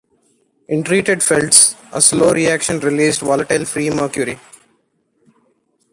[0.67, 4.39] In treated felts, a slow reaction released volatile free mercury.